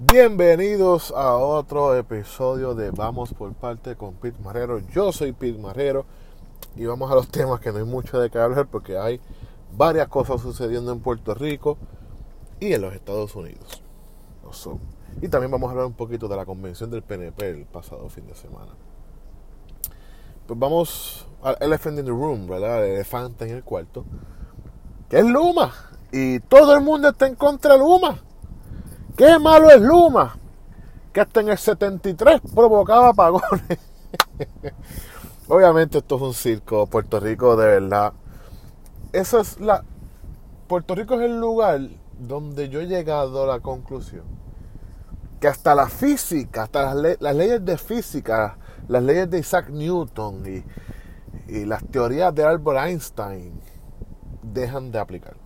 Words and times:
Bienvenidos 0.00 1.10
a 1.10 1.36
otro 1.36 1.96
episodio 1.96 2.76
de 2.76 2.92
Vamos 2.92 3.34
por 3.34 3.52
parte 3.54 3.96
con 3.96 4.14
Pete 4.14 4.40
Marrero. 4.44 4.78
Yo 4.78 5.10
soy 5.10 5.32
Pete 5.32 5.58
Marrero 5.58 6.06
y 6.76 6.86
vamos 6.86 7.10
a 7.10 7.16
los 7.16 7.26
temas 7.26 7.58
que 7.58 7.72
no 7.72 7.78
hay 7.78 7.84
mucho 7.84 8.20
de 8.20 8.30
qué 8.30 8.38
hablar 8.38 8.68
porque 8.68 8.96
hay 8.96 9.20
varias 9.76 10.06
cosas 10.06 10.40
sucediendo 10.40 10.92
en 10.92 11.00
Puerto 11.00 11.34
Rico 11.34 11.78
y 12.60 12.74
en 12.74 12.82
los 12.82 12.94
Estados 12.94 13.34
Unidos. 13.34 13.82
Y 15.20 15.26
también 15.26 15.50
vamos 15.50 15.66
a 15.66 15.72
hablar 15.72 15.86
un 15.86 15.94
poquito 15.94 16.28
de 16.28 16.36
la 16.36 16.46
convención 16.46 16.92
del 16.92 17.02
PNP 17.02 17.50
el 17.50 17.64
pasado 17.64 18.08
fin 18.08 18.24
de 18.28 18.36
semana. 18.36 18.70
Pues 20.46 20.60
vamos 20.60 21.26
al 21.42 21.56
elephant 21.58 21.98
in 21.98 22.04
the 22.04 22.12
room, 22.12 22.46
¿verdad? 22.46 22.84
El 22.84 22.92
elefante 22.92 23.46
en 23.46 23.56
el 23.56 23.64
cuarto, 23.64 24.04
que 25.08 25.18
es 25.18 25.24
Luma. 25.24 25.74
Y 26.12 26.38
todo 26.38 26.72
el 26.76 26.82
mundo 26.82 27.08
está 27.08 27.26
en 27.26 27.34
contra 27.34 27.72
de 27.72 27.80
Luma. 27.80 28.22
Qué 29.18 29.36
malo 29.40 29.68
es 29.68 29.80
Luma, 29.80 30.38
que 31.12 31.20
hasta 31.20 31.40
en 31.40 31.48
el 31.48 31.58
73 31.58 32.40
provocaba 32.54 33.08
apagones. 33.08 33.78
Obviamente 35.48 35.98
esto 35.98 36.14
es 36.14 36.22
un 36.22 36.34
circo, 36.34 36.86
Puerto 36.86 37.18
Rico 37.18 37.56
de 37.56 37.66
verdad. 37.66 38.12
Eso 39.12 39.40
es 39.40 39.58
la... 39.58 39.82
Puerto 40.68 40.94
Rico 40.94 41.14
es 41.14 41.22
el 41.22 41.40
lugar 41.40 41.80
donde 42.16 42.68
yo 42.68 42.80
he 42.80 42.86
llegado 42.86 43.42
a 43.42 43.46
la 43.48 43.58
conclusión 43.58 44.22
que 45.40 45.48
hasta 45.48 45.74
la 45.74 45.88
física, 45.88 46.62
hasta 46.62 46.94
las, 46.94 47.34
leyes 47.34 47.64
de 47.64 47.76
física, 47.76 48.56
las 48.86 49.02
leyes 49.02 49.28
de 49.28 49.40
Isaac 49.40 49.68
Newton 49.70 50.44
y, 50.46 51.52
y 51.52 51.64
las 51.64 51.84
teorías 51.86 52.32
de 52.32 52.44
Albert 52.44 52.86
Einstein 52.86 53.60
dejan 54.44 54.92
de 54.92 55.00
aplicar. 55.00 55.36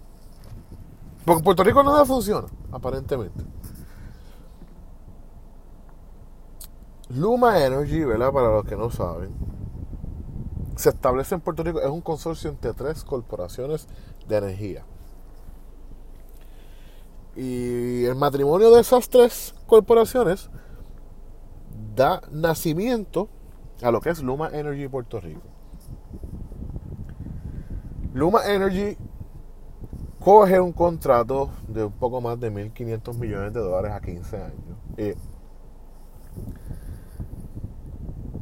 Porque 1.24 1.42
Puerto 1.42 1.64
Rico 1.64 1.82
nada 1.82 2.04
funciona, 2.04 2.48
aparentemente. 2.70 3.42
Luma 7.14 7.64
Energy, 7.64 8.04
¿verdad? 8.04 8.32
Para 8.32 8.48
los 8.48 8.64
que 8.64 8.76
no 8.76 8.90
saben, 8.90 9.30
se 10.76 10.88
establece 10.88 11.34
en 11.34 11.40
Puerto 11.40 11.62
Rico, 11.62 11.80
es 11.80 11.90
un 11.90 12.00
consorcio 12.00 12.50
entre 12.50 12.72
tres 12.72 13.04
corporaciones 13.04 13.86
de 14.28 14.36
energía. 14.36 14.84
Y 17.36 18.04
el 18.04 18.14
matrimonio 18.14 18.70
de 18.70 18.80
esas 18.80 19.08
tres 19.08 19.54
corporaciones 19.66 20.50
da 21.94 22.22
nacimiento 22.30 23.28
a 23.82 23.90
lo 23.90 24.00
que 24.00 24.10
es 24.10 24.22
Luma 24.22 24.48
Energy 24.52 24.88
Puerto 24.88 25.20
Rico. 25.20 25.42
Luma 28.14 28.44
Energy 28.46 28.96
coge 30.20 30.60
un 30.60 30.72
contrato 30.72 31.50
de 31.68 31.84
un 31.84 31.92
poco 31.92 32.20
más 32.20 32.38
de 32.38 32.52
1.500 32.52 33.18
millones 33.18 33.52
de 33.52 33.60
dólares 33.60 33.92
a 33.92 34.00
15 34.00 34.36
años 34.36 35.16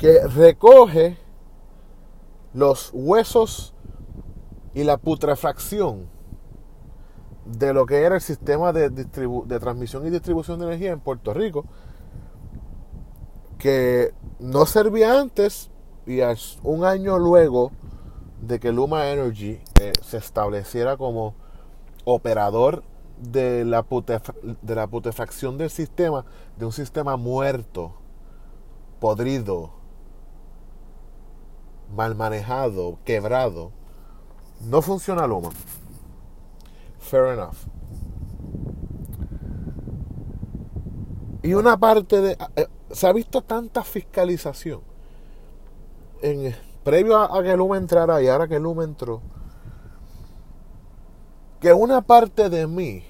que 0.00 0.26
recoge 0.26 1.18
los 2.54 2.90
huesos 2.94 3.74
y 4.72 4.82
la 4.82 4.96
putrefacción 4.96 6.08
de 7.44 7.74
lo 7.74 7.84
que 7.84 8.02
era 8.02 8.14
el 8.14 8.20
sistema 8.22 8.72
de, 8.72 8.88
de, 8.88 9.60
transmisión 9.60 10.06
y 10.06 10.10
distribución 10.10 10.58
de 10.58 10.66
energía 10.66 10.92
en 10.92 11.00
Puerto 11.00 11.34
Rico, 11.34 11.66
que 13.58 14.14
no 14.38 14.64
servía 14.64 15.20
antes 15.20 15.70
y 16.06 16.20
un 16.62 16.84
año 16.84 17.18
luego 17.18 17.70
de 18.40 18.58
que 18.58 18.72
Luma 18.72 19.10
Energy 19.10 19.60
eh, 19.80 19.92
se 20.02 20.16
estableciera 20.16 20.96
como 20.96 21.34
operador 22.06 22.84
de 23.18 23.66
la, 23.66 23.84
de 24.62 24.74
la 24.74 24.86
putrefacción 24.86 25.58
del 25.58 25.68
sistema, 25.68 26.24
de 26.56 26.64
un 26.64 26.72
sistema 26.72 27.18
muerto, 27.18 27.92
podrido, 28.98 29.79
mal 31.94 32.14
manejado, 32.14 32.98
quebrado, 33.04 33.72
no 34.60 34.82
funciona 34.82 35.26
Luma. 35.26 35.50
Fair 36.98 37.34
enough. 37.34 37.56
Y 41.42 41.54
una 41.54 41.78
parte 41.78 42.20
de... 42.20 42.36
Eh, 42.56 42.66
se 42.90 43.06
ha 43.06 43.12
visto 43.12 43.42
tanta 43.42 43.82
fiscalización 43.82 44.80
en, 46.22 46.54
previo 46.82 47.18
a, 47.18 47.42
que 47.42 47.56
Luma 47.56 47.76
entrara 47.76 48.22
y 48.22 48.28
ahora 48.28 48.48
que 48.48 48.58
Luma 48.58 48.84
entró, 48.84 49.20
que 51.60 51.72
una 51.72 52.02
parte 52.02 52.48
de 52.48 52.66
mí, 52.66 53.04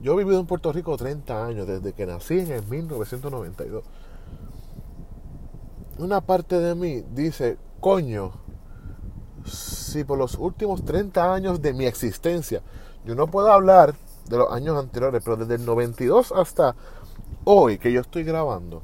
yo 0.00 0.14
he 0.14 0.16
vivido 0.16 0.40
en 0.40 0.46
Puerto 0.46 0.72
Rico 0.72 0.96
30 0.96 1.46
años, 1.46 1.66
desde 1.66 1.92
que 1.92 2.06
nací 2.06 2.40
en 2.40 2.52
el 2.52 2.66
1992, 2.66 3.84
una 5.98 6.20
parte 6.20 6.58
de 6.58 6.74
mí 6.74 7.04
dice, 7.14 7.56
coño, 7.84 8.32
si 9.44 10.04
por 10.04 10.16
los 10.16 10.36
últimos 10.36 10.86
30 10.86 11.34
años 11.34 11.60
de 11.60 11.74
mi 11.74 11.84
existencia, 11.84 12.62
yo 13.04 13.14
no 13.14 13.26
puedo 13.26 13.52
hablar 13.52 13.94
de 14.26 14.38
los 14.38 14.50
años 14.50 14.78
anteriores, 14.78 15.22
pero 15.22 15.36
desde 15.36 15.56
el 15.56 15.66
92 15.66 16.32
hasta 16.32 16.74
hoy 17.44 17.76
que 17.76 17.92
yo 17.92 18.00
estoy 18.00 18.24
grabando, 18.24 18.80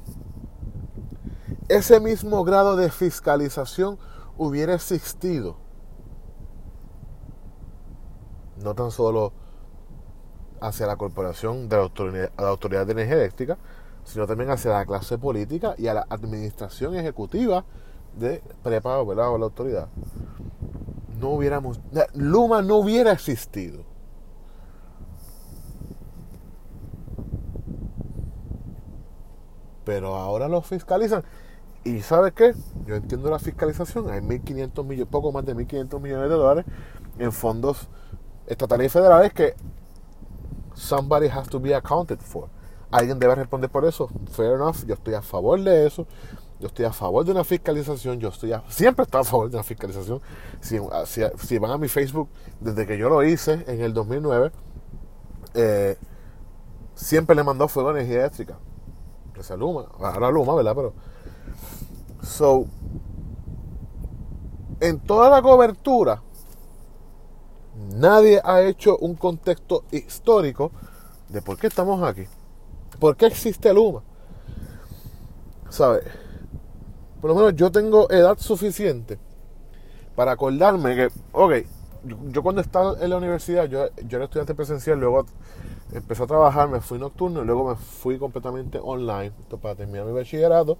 ese 1.67 1.99
mismo 1.99 2.43
grado 2.43 2.75
de 2.75 2.91
fiscalización 2.91 3.97
hubiera 4.37 4.75
existido. 4.75 5.55
No 8.63 8.75
tan 8.75 8.91
solo 8.91 9.33
hacia 10.59 10.85
la 10.85 10.95
corporación 10.95 11.69
de 11.69 11.75
la 11.75 11.81
autoridad, 11.81 12.31
la 12.37 12.49
autoridad 12.49 12.85
de 12.85 12.91
energía 12.91 13.15
eléctrica, 13.15 13.57
sino 14.03 14.27
también 14.27 14.51
hacia 14.51 14.69
la 14.69 14.85
clase 14.85 15.17
política 15.17 15.73
y 15.79 15.87
a 15.87 15.95
la 15.95 16.05
administración 16.07 16.95
ejecutiva 16.95 17.65
de 18.17 18.41
prepago, 18.63 19.05
¿verdad? 19.05 19.31
O 19.31 19.37
la 19.37 19.45
autoridad, 19.45 19.87
no 21.19 21.29
hubiéramos, 21.29 21.79
Luma 22.13 22.61
no 22.61 22.77
hubiera 22.77 23.11
existido. 23.11 23.83
Pero 29.83 30.15
ahora 30.15 30.47
lo 30.47 30.61
fiscalizan. 30.61 31.23
¿Y 31.83 32.01
sabes 32.01 32.33
qué? 32.33 32.53
Yo 32.85 32.95
entiendo 32.95 33.29
la 33.29 33.39
fiscalización. 33.39 34.09
Hay 34.09 34.21
1.500 34.21 34.85
millones, 34.85 35.11
poco 35.11 35.31
más 35.31 35.45
de 35.45 35.55
1.500 35.55 35.99
millones 35.99 36.29
de 36.29 36.35
dólares 36.35 36.65
en 37.17 37.31
fondos 37.31 37.89
estatales 38.45 38.87
y 38.87 38.89
federales 38.89 39.33
que 39.33 39.55
somebody 40.75 41.27
has 41.27 41.47
to 41.49 41.59
be 41.59 41.73
accounted 41.73 42.19
for. 42.19 42.49
Alguien 42.91 43.17
debe 43.17 43.33
responder 43.35 43.69
por 43.69 43.85
eso. 43.85 44.09
Fair 44.31 44.53
enough. 44.53 44.85
Yo 44.85 44.93
estoy 44.93 45.15
a 45.15 45.21
favor 45.21 45.59
de 45.61 45.87
eso. 45.87 46.05
Yo 46.61 46.67
estoy 46.67 46.85
a 46.85 46.93
favor 46.93 47.25
de 47.25 47.31
una 47.31 47.43
fiscalización, 47.43 48.19
yo 48.19 48.29
estoy 48.29 48.53
siempre 48.69 49.01
he 49.01 49.05
estado 49.05 49.23
a 49.23 49.25
favor 49.25 49.49
de 49.49 49.55
una 49.55 49.63
fiscalización. 49.63 50.21
Si, 50.61 51.57
van 51.57 51.71
a 51.71 51.77
mi 51.79 51.87
Facebook, 51.87 52.29
desde 52.59 52.85
que 52.85 52.99
yo 52.99 53.09
lo 53.09 53.23
hice 53.23 53.63
en 53.65 53.81
el 53.81 53.95
2009, 53.95 54.51
eh, 55.55 55.97
siempre 56.93 57.35
le 57.35 57.43
mandó 57.43 57.67
fuego 57.67 57.89
a 57.89 57.93
energía 57.93 58.19
eléctrica. 58.19 58.59
Esa 59.39 59.57
Luma, 59.57 59.87
ahora 59.99 60.29
Luma, 60.29 60.53
¿verdad? 60.53 60.75
Pero, 60.75 60.93
so, 62.21 62.67
en 64.79 64.99
toda 64.99 65.31
la 65.31 65.41
cobertura, 65.41 66.21
nadie 67.95 68.39
ha 68.43 68.61
hecho 68.61 68.99
un 68.99 69.15
contexto 69.15 69.85
histórico 69.89 70.71
de 71.27 71.41
por 71.41 71.57
qué 71.57 71.65
estamos 71.65 72.03
aquí. 72.03 72.25
¿Por 72.99 73.17
qué 73.17 73.25
existe 73.25 73.73
Luma? 73.73 74.03
¿Sabes? 75.69 76.03
Por 77.21 77.29
lo 77.29 77.35
menos 77.35 77.55
yo 77.55 77.71
tengo 77.71 78.09
edad 78.09 78.37
suficiente 78.39 79.19
para 80.15 80.31
acordarme 80.31 80.95
que, 80.95 81.09
ok, 81.31 81.53
yo, 82.31 82.41
cuando 82.41 82.61
estaba 82.61 82.95
en 82.99 83.11
la 83.11 83.17
universidad, 83.17 83.65
yo, 83.65 83.85
yo, 84.07 84.17
era 84.17 84.25
estudiante 84.25 84.55
presencial, 84.55 84.99
luego 84.99 85.25
empecé 85.93 86.23
a 86.23 86.27
trabajar, 86.27 86.67
me 86.67 86.81
fui 86.81 86.97
nocturno 86.97 87.43
y 87.43 87.45
luego 87.45 87.69
me 87.69 87.75
fui 87.75 88.17
completamente 88.17 88.79
online 88.81 89.31
para 89.61 89.75
terminar 89.75 90.05
mi 90.05 90.13
bachillerato, 90.13 90.77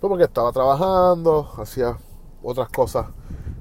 pues 0.00 0.08
porque 0.08 0.24
estaba 0.24 0.50
trabajando, 0.50 1.48
hacía 1.56 1.96
otras 2.42 2.68
cosas, 2.70 3.06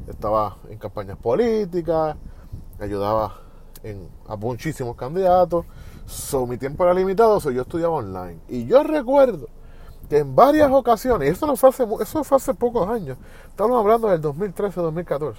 estaba 0.07 0.57
en 0.69 0.79
campañas 0.79 1.17
políticas, 1.19 2.17
ayudaba 2.79 3.35
en, 3.83 4.09
a 4.27 4.35
muchísimos 4.35 4.95
candidatos, 4.95 5.65
so, 6.07 6.47
mi 6.47 6.57
tiempo 6.57 6.83
era 6.83 6.95
limitado, 6.95 7.39
so, 7.39 7.51
yo 7.51 7.61
estudiaba 7.61 7.93
online. 7.93 8.39
Y 8.49 8.65
yo 8.65 8.81
recuerdo 8.81 9.47
en 10.19 10.35
varias 10.35 10.71
ocasiones, 10.71 11.27
y 11.27 11.31
esto 11.31 11.47
no 11.47 11.55
fue 11.55 11.69
hace, 11.69 11.85
eso 12.01 12.23
fue 12.23 12.37
hace 12.37 12.53
pocos 12.53 12.87
años, 12.89 13.17
estamos 13.49 13.79
hablando 13.79 14.09
del 14.09 14.21
2013-2014, 14.21 15.35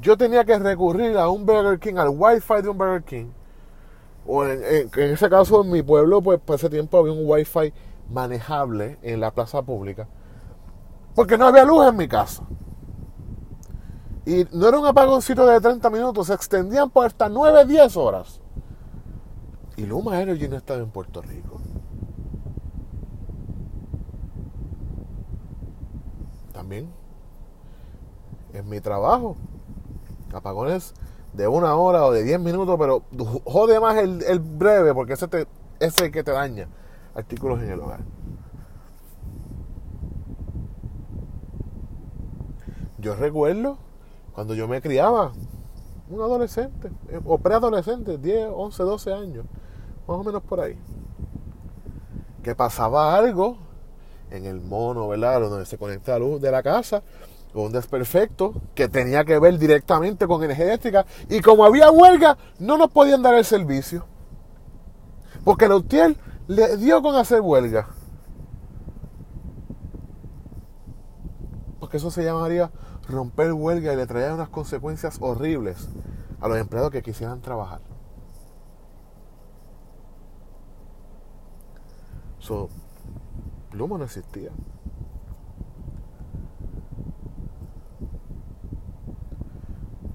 yo 0.00 0.16
tenía 0.16 0.44
que 0.44 0.58
recurrir 0.58 1.16
a 1.18 1.28
un 1.28 1.44
Burger 1.44 1.78
King, 1.78 1.96
al 1.96 2.10
Wi-Fi 2.10 2.62
de 2.62 2.68
un 2.68 2.78
Burger 2.78 3.02
King, 3.04 3.26
o 4.26 4.44
en, 4.44 4.90
ese 4.94 5.28
caso 5.28 5.62
en 5.62 5.70
mi 5.70 5.82
pueblo, 5.82 6.22
pues 6.22 6.38
para 6.40 6.56
ese 6.56 6.70
tiempo 6.70 6.98
había 6.98 7.12
un 7.12 7.28
Wi-Fi 7.28 7.72
manejable 8.10 8.98
en 9.02 9.20
la 9.20 9.32
plaza 9.32 9.62
pública, 9.62 10.06
porque 11.14 11.36
no 11.36 11.46
había 11.46 11.64
luz 11.64 11.86
en 11.86 11.96
mi 11.96 12.08
casa. 12.08 12.42
Y 14.24 14.46
no 14.52 14.68
era 14.68 14.78
un 14.78 14.86
apagoncito 14.86 15.44
de 15.44 15.60
30 15.60 15.90
minutos, 15.90 16.28
se 16.28 16.34
extendían 16.34 16.88
por 16.90 17.06
hasta 17.06 17.28
9, 17.28 17.66
10 17.66 17.96
horas. 17.96 18.40
Y 19.76 19.84
Luma 19.84 20.20
Energy 20.20 20.48
no 20.48 20.56
estaba 20.56 20.80
en 20.80 20.90
Puerto 20.90 21.20
Rico. 21.22 21.60
También. 26.62 26.88
En 28.52 28.68
mi 28.68 28.80
trabajo, 28.80 29.34
apagones 30.32 30.94
de 31.32 31.48
una 31.48 31.74
hora 31.74 32.06
o 32.06 32.12
de 32.12 32.22
diez 32.22 32.38
minutos, 32.38 32.76
pero 32.78 33.02
jode 33.44 33.80
más 33.80 33.96
el, 33.96 34.38
breve 34.38 34.94
porque 34.94 35.14
ese, 35.14 35.26
te, 35.26 35.48
es 35.80 35.98
el 36.00 36.12
que 36.12 36.22
te 36.22 36.30
daña. 36.30 36.68
Artículos 37.16 37.60
en 37.62 37.70
el 37.70 37.80
hogar. 37.80 37.98
Yo 42.98 43.16
recuerdo 43.16 43.76
cuando 44.32 44.54
yo 44.54 44.68
me 44.68 44.80
criaba, 44.80 45.32
un 46.08 46.20
adolescente, 46.20 46.92
eh, 47.08 47.20
o 47.24 47.38
preadolescente, 47.38 48.18
10, 48.18 48.50
11, 48.54 48.82
12 48.84 49.12
años, 49.12 49.46
más 50.06 50.16
o 50.16 50.22
menos 50.22 50.40
por 50.44 50.60
ahí, 50.60 50.78
que 52.44 52.54
pasaba 52.54 53.16
algo 53.16 53.71
en 54.32 54.46
el 54.46 54.60
mono, 54.60 55.08
¿verdad? 55.08 55.40
Donde 55.40 55.66
se 55.66 55.78
conecta 55.78 56.12
la 56.12 56.18
luz 56.20 56.40
de 56.40 56.50
la 56.50 56.62
casa, 56.62 57.02
un 57.54 57.70
desperfecto 57.70 58.54
que 58.74 58.88
tenía 58.88 59.24
que 59.24 59.38
ver 59.38 59.58
directamente 59.58 60.26
con 60.26 60.42
energía 60.42 60.66
eléctrica, 60.66 61.04
y 61.28 61.40
como 61.40 61.64
había 61.64 61.90
huelga, 61.90 62.38
no 62.58 62.78
nos 62.78 62.90
podían 62.90 63.22
dar 63.22 63.34
el 63.34 63.44
servicio. 63.44 64.06
Porque 65.44 65.66
el 65.66 65.72
UTIEL 65.72 66.16
le 66.48 66.76
dio 66.78 67.02
con 67.02 67.14
hacer 67.14 67.40
huelga. 67.40 67.88
Porque 71.78 71.98
eso 71.98 72.10
se 72.10 72.24
llamaría 72.24 72.70
romper 73.08 73.52
huelga 73.52 73.92
y 73.92 73.96
le 73.96 74.06
traía 74.06 74.34
unas 74.34 74.48
consecuencias 74.48 75.18
horribles 75.20 75.88
a 76.40 76.48
los 76.48 76.56
empleados 76.56 76.90
que 76.90 77.02
quisieran 77.02 77.40
trabajar. 77.40 77.80
So, 82.38 82.68
Luma 83.72 83.98
no 83.98 84.04
existía. 84.04 84.50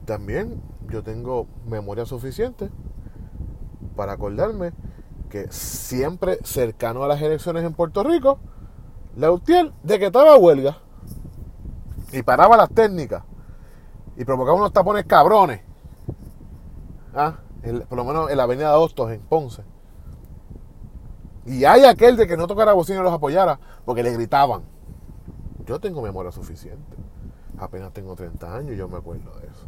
También 0.06 0.62
yo 0.90 1.04
tengo 1.04 1.48
memoria 1.68 2.06
suficiente 2.06 2.70
para 3.96 4.14
acordarme 4.14 4.72
que 5.30 5.52
siempre 5.52 6.40
cercano 6.44 7.04
a 7.04 7.08
las 7.08 7.22
elecciones 7.22 7.66
en 7.66 7.74
Puerto 7.74 8.04
Rico, 8.04 8.40
la 9.18 9.32
UTIEL 9.32 9.74
estaba 9.86 10.38
huelga 10.38 10.78
y 12.14 12.22
paraba 12.24 12.56
las 12.56 12.70
técnicas 12.70 13.24
y 14.16 14.24
provocaba 14.24 14.58
unos 14.58 14.72
tapones 14.72 15.06
cabrones. 15.06 15.62
¿Ah? 17.14 17.38
por 17.90 17.98
lo 17.98 18.06
menos 18.06 18.30
en 18.30 18.38
la 18.38 18.44
avenida 18.44 18.70
de 18.70 18.78
Hostos, 18.78 19.12
en 19.12 19.20
Ponce. 19.22 19.64
Y 21.48 21.64
hay 21.64 21.86
aquel 21.86 22.18
de 22.18 22.28
que 22.28 22.36
no 22.36 22.46
tocara 22.46 22.74
bocina 22.74 23.00
y 23.00 23.04
los 23.04 23.14
apoyara 23.14 23.58
porque 23.86 24.04
le 24.04 24.12
gritaban. 24.12 24.64
Yo 25.66 25.80
tengo 25.80 26.02
memoria 26.02 26.32
suficiente. 26.32 26.98
Apenas 27.58 27.94
tengo 27.94 28.16
30 28.16 28.54
años 28.54 28.74
y 28.74 28.78
yo 28.78 28.90
me 28.90 28.98
acuerdo 28.98 29.34
de 29.40 29.48
eso. 29.48 29.66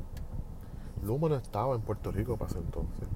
Luma 1.04 1.30
no 1.30 1.36
estaba 1.36 1.76
en 1.76 1.82
Puerto 1.82 2.12
Rico 2.12 2.36
para 2.36 2.52
ese 2.52 2.60
entonces. 2.60 3.08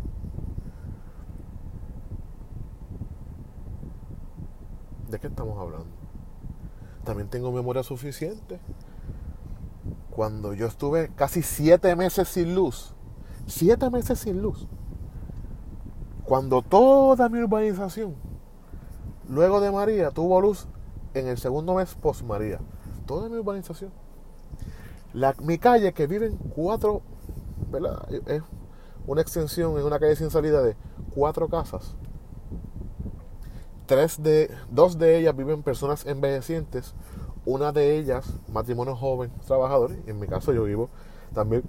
¿De 5.10 5.20
qué 5.20 5.28
estamos 5.28 5.60
hablando? 5.60 5.86
También 7.04 7.28
tengo 7.28 7.52
memoria 7.52 7.84
suficiente 7.84 8.60
cuando 10.10 10.54
yo 10.54 10.68
estuve 10.68 11.12
casi 11.16 11.42
siete 11.42 11.96
meses 11.96 12.30
sin 12.30 12.56
luz, 12.56 12.94
siete 13.46 13.90
meses 13.90 14.20
sin 14.20 14.42
luz, 14.42 14.68
cuando 16.24 16.62
toda 16.62 17.30
mi 17.30 17.40
urbanización, 17.40 18.16
luego 19.34 19.60
de 19.60 19.72
María, 19.72 20.12
tuvo 20.12 20.40
luz 20.40 20.68
en 21.14 21.28
el 21.28 21.38
segundo 21.38 21.76
mes 21.76 21.96
post 21.96 22.24
María, 22.24 22.60
toda 23.06 23.30
mi 23.30 23.38
urbanización. 23.38 23.92
Mi 25.42 25.58
calle, 25.58 25.94
que 25.94 26.08
viven 26.08 26.38
cuatro. 26.56 27.02
Es 28.26 28.42
una 29.06 29.22
extensión 29.22 29.78
en 29.78 29.84
una 29.84 30.00
calle 30.00 30.16
sin 30.16 30.30
salida 30.30 30.62
de 30.62 30.76
cuatro 31.14 31.50
casas. 31.50 31.96
Tres 33.86 34.22
de, 34.24 34.50
dos 34.72 34.98
de 34.98 35.20
ellas 35.20 35.36
viven 35.36 35.62
personas 35.62 36.06
envejecientes, 36.06 36.94
una 37.46 37.72
de 37.72 37.98
ellas, 37.98 38.26
matrimonio 38.52 38.96
joven, 38.96 39.32
trabajador, 39.46 39.92
en 40.08 40.20
mi 40.20 40.28
caso 40.28 40.54
yo 40.54 40.64
vivo 40.64 40.90
también, 41.34 41.64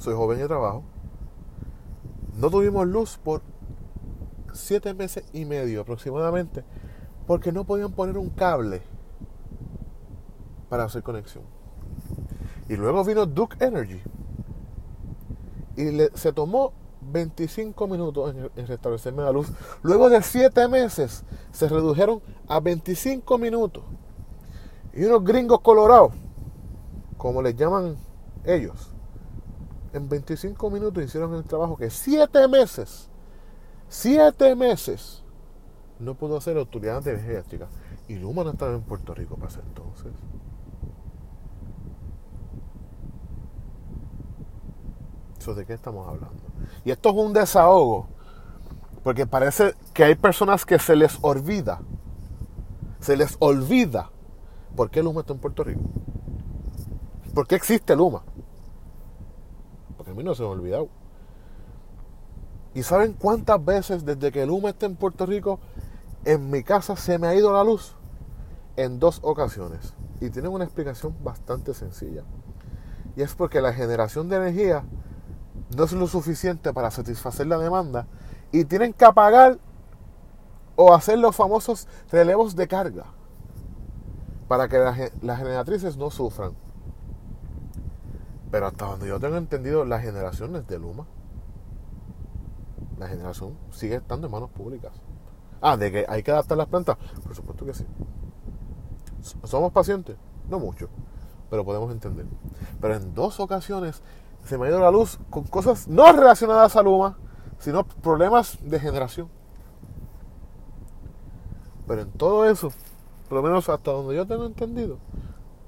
soy 0.00 0.14
joven 0.14 0.44
y 0.44 0.46
trabajo. 0.46 0.82
No 2.36 2.50
tuvimos 2.50 2.86
luz 2.86 3.18
por 3.22 3.42
siete 4.54 4.94
meses 4.94 5.24
y 5.32 5.44
medio 5.44 5.82
aproximadamente, 5.82 6.64
porque 7.26 7.52
no 7.52 7.64
podían 7.64 7.92
poner 7.92 8.18
un 8.18 8.30
cable 8.30 8.82
para 10.68 10.84
hacer 10.84 11.02
conexión. 11.02 11.44
Y 12.68 12.76
luego 12.76 13.04
vino 13.04 13.26
Duke 13.26 13.62
Energy. 13.64 14.00
Y 15.76 16.16
se 16.16 16.32
tomó 16.32 16.72
25 17.12 17.86
minutos 17.86 18.34
en, 18.56 18.66
restablecerme 18.66 19.22
la 19.22 19.32
luz. 19.32 19.48
Luego 19.82 20.08
de 20.08 20.22
7 20.22 20.68
meses 20.68 21.24
se 21.52 21.68
redujeron 21.68 22.22
a 22.48 22.60
25 22.60 23.38
minutos. 23.38 23.84
Y 24.94 25.04
unos 25.04 25.24
gringos 25.24 25.60
colorados, 25.60 26.12
como 27.16 27.42
les 27.42 27.56
llaman 27.56 27.96
ellos, 28.44 28.92
en 29.92 30.08
25 30.08 30.70
minutos 30.70 31.04
hicieron 31.04 31.34
el 31.34 31.44
trabajo 31.44 31.76
que 31.76 31.90
7 31.90 32.48
meses, 32.48 33.08
7 33.88 34.54
meses, 34.56 35.22
no 35.98 36.14
pudo 36.14 36.36
hacer 36.36 36.56
autoridad 36.56 37.02
de 37.02 37.12
energía 37.12 37.32
eléctrica. 37.32 37.68
Y 38.08 38.16
Luma 38.16 38.44
no 38.44 38.50
estaba 38.50 38.74
en 38.74 38.82
Puerto 38.82 39.14
Rico 39.14 39.36
para 39.36 39.48
ese 39.48 39.60
entonces. 39.60 40.12
¿De 45.44 45.66
qué 45.66 45.74
estamos 45.74 46.08
hablando? 46.08 46.42
Y 46.86 46.90
esto 46.90 47.10
es 47.10 47.16
un 47.16 47.34
desahogo, 47.34 48.08
porque 49.02 49.26
parece 49.26 49.74
que 49.92 50.02
hay 50.02 50.14
personas 50.14 50.64
que 50.64 50.78
se 50.78 50.96
les 50.96 51.18
olvida, 51.20 51.82
se 52.98 53.14
les 53.18 53.36
olvida 53.40 54.10
por 54.74 54.90
qué 54.90 55.02
Luma 55.02 55.20
está 55.20 55.34
en 55.34 55.40
Puerto 55.40 55.62
Rico. 55.62 55.82
¿Por 57.34 57.46
qué 57.46 57.56
existe 57.56 57.94
Luma? 57.94 58.22
Porque 59.98 60.12
a 60.12 60.14
mí 60.14 60.24
no 60.24 60.34
se 60.34 60.42
me 60.42 60.48
ha 60.48 60.52
olvidado. 60.52 60.88
¿Y 62.74 62.82
saben 62.82 63.12
cuántas 63.12 63.64
veces 63.64 64.04
desde 64.04 64.32
que 64.32 64.46
Luma 64.46 64.70
está 64.70 64.86
en 64.86 64.96
Puerto 64.96 65.26
Rico, 65.26 65.60
en 66.24 66.50
mi 66.50 66.62
casa 66.62 66.96
se 66.96 67.18
me 67.18 67.28
ha 67.28 67.34
ido 67.34 67.52
la 67.52 67.62
luz? 67.62 67.94
En 68.76 68.98
dos 68.98 69.20
ocasiones. 69.22 69.94
Y 70.20 70.30
tienen 70.30 70.50
una 70.50 70.64
explicación 70.64 71.14
bastante 71.22 71.74
sencilla. 71.74 72.24
Y 73.16 73.22
es 73.22 73.34
porque 73.34 73.60
la 73.60 73.72
generación 73.72 74.28
de 74.28 74.36
energía 74.36 74.84
no 75.76 75.84
es 75.84 75.92
lo 75.92 76.06
suficiente 76.06 76.72
para 76.72 76.90
satisfacer 76.90 77.46
la 77.46 77.58
demanda 77.58 78.06
y 78.52 78.64
tienen 78.64 78.92
que 78.92 79.04
apagar 79.04 79.58
o 80.76 80.94
hacer 80.94 81.18
los 81.18 81.34
famosos 81.34 81.88
relevos 82.10 82.56
de 82.56 82.68
carga 82.68 83.06
para 84.48 84.68
que 84.68 84.78
las, 84.78 85.38
generatrices 85.38 85.96
no 85.96 86.10
sufran. 86.10 86.52
Pero 88.50 88.66
hasta 88.66 88.86
donde 88.86 89.08
yo 89.08 89.18
tengo 89.18 89.36
entendido, 89.36 89.84
las 89.84 90.02
generaciones 90.02 90.66
de 90.66 90.78
Luma, 90.78 91.06
la 93.04 93.10
generación 93.10 93.56
sigue 93.70 93.96
estando 93.96 94.26
en 94.26 94.32
manos 94.32 94.50
públicas. 94.50 94.92
Ah, 95.60 95.76
de 95.76 95.92
que 95.92 96.06
hay 96.08 96.22
que 96.22 96.30
adaptar 96.30 96.56
las 96.56 96.68
plantas, 96.68 96.96
por 97.22 97.34
supuesto 97.34 97.66
que 97.66 97.74
sí. 97.74 97.86
¿Somos 99.44 99.72
pacientes? 99.72 100.16
No 100.48 100.58
mucho, 100.58 100.88
pero 101.50 101.64
podemos 101.64 101.92
entender. 101.92 102.26
Pero 102.80 102.96
en 102.96 103.14
dos 103.14 103.40
ocasiones 103.40 104.02
se 104.42 104.56
me 104.56 104.66
ha 104.66 104.70
ido 104.70 104.80
la 104.80 104.90
luz 104.90 105.18
con 105.30 105.44
cosas 105.44 105.86
no 105.86 106.10
relacionadas 106.12 106.76
a 106.76 106.82
Luma, 106.82 107.18
sino 107.58 107.84
problemas 107.84 108.58
de 108.62 108.80
generación. 108.80 109.28
Pero 111.86 112.02
en 112.02 112.10
todo 112.12 112.48
eso, 112.48 112.70
por 113.28 113.36
lo 113.36 113.42
menos 113.42 113.68
hasta 113.68 113.90
donde 113.90 114.16
yo 114.16 114.26
tengo 114.26 114.46
entendido, 114.46 114.98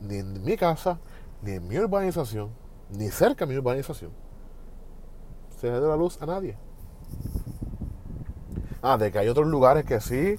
ni 0.00 0.16
en 0.16 0.42
mi 0.42 0.56
casa, 0.56 0.98
ni 1.42 1.52
en 1.52 1.68
mi 1.68 1.76
urbanización, 1.78 2.50
ni 2.90 3.08
cerca 3.10 3.44
de 3.44 3.52
mi 3.52 3.58
urbanización, 3.58 4.12
se 5.58 5.70
ha 5.70 5.76
ido 5.76 5.88
la 5.88 5.96
luz 5.96 6.20
a 6.22 6.26
nadie. 6.26 6.56
Ah, 8.82 8.96
de 8.96 9.10
que 9.10 9.18
hay 9.18 9.28
otros 9.28 9.46
lugares 9.46 9.84
que 9.84 10.00
sí, 10.00 10.38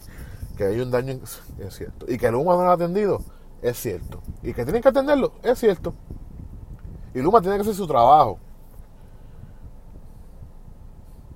que 0.57 0.65
hay 0.65 0.79
un 0.79 0.91
daño, 0.91 1.19
es 1.59 1.75
cierto. 1.75 2.05
Y 2.09 2.17
que 2.17 2.31
Luma 2.31 2.55
no 2.55 2.63
lo 2.63 2.71
ha 2.71 2.73
atendido, 2.73 3.21
es 3.61 3.77
cierto. 3.77 4.21
Y 4.43 4.53
que 4.53 4.63
tienen 4.63 4.81
que 4.81 4.89
atenderlo, 4.89 5.33
es 5.43 5.59
cierto. 5.59 5.93
Y 7.13 7.21
Luma 7.21 7.41
tiene 7.41 7.57
que 7.57 7.61
hacer 7.61 7.75
su 7.75 7.87
trabajo. 7.87 8.39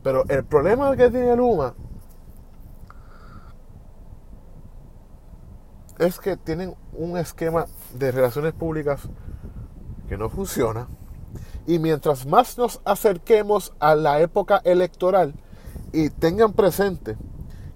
Pero 0.04 0.24
el 0.28 0.44
problema 0.44 0.96
que 0.96 1.10
tiene 1.10 1.36
Luma 1.36 1.76
es 6.00 6.20
que 6.20 6.36
tienen 6.36 6.76
un 6.94 7.18
esquema 7.18 7.66
de 7.94 8.12
relaciones 8.12 8.54
públicas 8.54 9.02
que 10.10 10.18
no 10.18 10.30
funciona. 10.30 10.88
Y 11.68 11.78
mientras 11.78 12.26
más 12.26 12.58
nos 12.58 12.82
acerquemos 12.84 13.74
a 13.80 13.94
la 13.94 14.20
época 14.20 14.62
electoral, 14.64 15.36
Y 15.94 16.10
tengan 16.10 16.54
presente 16.54 17.18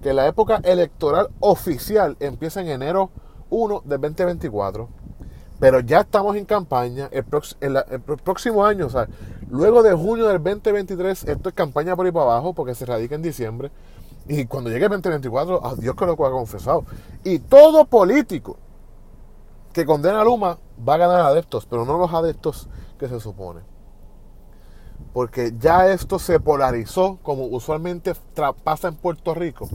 que 0.02 0.14
la 0.14 0.28
época 0.28 0.62
electoral 0.64 1.30
oficial 1.40 2.16
empieza 2.20 2.62
en 2.62 2.70
enero 2.70 3.10
1 3.50 3.82
del 3.86 4.02
2024. 4.02 4.88
Pero 5.60 5.80
ya 5.80 6.02
estamos 6.02 6.36
en 6.36 6.46
campaña. 6.46 7.10
El, 7.12 7.24
próximo 7.24 8.66
año, 8.66 8.88
o 8.88 8.90
sea, 8.90 9.08
luego 9.50 9.84
de 9.84 9.94
junio 9.94 10.28
del 10.28 10.44
2023, 10.44 11.24
esto 11.26 11.50
es 11.50 11.56
campaña 11.56 11.96
por 11.96 12.06
ahí 12.06 12.12
para 12.12 12.26
abajo 12.26 12.54
porque 12.54 12.76
se 12.76 12.86
radica 12.86 13.16
en 13.16 13.22
diciembre. 13.22 13.72
Y 14.28 14.46
cuando 14.46 14.70
llegue 14.70 14.86
el 14.86 14.92
2024, 14.92 15.66
a 15.66 15.76
Dios 15.76 15.96
que 15.96 16.06
lo 16.06 16.14
ha 16.14 16.32
confesado. 16.32 16.84
Y 17.24 17.40
todo 17.40 17.86
político 17.86 18.58
que 19.72 19.86
condena 19.86 20.22
a 20.22 20.24
Luma 20.24 20.58
va 20.88 20.96
a 20.96 20.98
ganar 20.98 21.22
adeptos, 21.22 21.66
pero 21.66 21.86
no 21.86 21.98
los 21.98 22.14
adeptos 22.14 22.70
que 22.98 23.08
se 23.08 23.20
supone. 23.20 23.62
Porque 25.14 25.54
ya 25.60 25.88
esto 25.92 26.20
se 26.20 26.40
polarizó, 26.40 27.20
como 27.24 27.46
usualmente 27.46 28.14
pasa 28.64 28.90
en 28.90 28.96
Puerto 28.96 29.34
Rico. 29.34 29.70